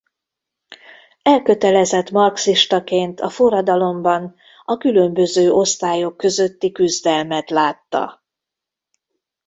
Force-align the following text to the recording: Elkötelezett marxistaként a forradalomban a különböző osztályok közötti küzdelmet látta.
Elkötelezett 1.21 2.11
marxistaként 2.11 3.21
a 3.21 3.29
forradalomban 3.29 4.35
a 4.65 4.77
különböző 4.77 5.51
osztályok 5.51 6.17
közötti 6.17 6.71
küzdelmet 6.71 7.49
látta. 7.49 8.23